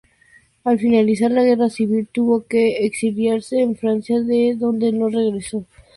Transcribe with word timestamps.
Al 0.63 0.79
finalizar 0.79 1.29
la 1.29 1.43
guerra 1.43 1.69
civil, 1.69 2.07
tuvo 2.11 2.47
que 2.47 2.87
exiliarse 2.87 3.61
en 3.61 3.75
Francia, 3.75 4.19
de 4.19 4.55
donde 4.57 4.91
no 4.91 5.09
regresó. 5.09 5.63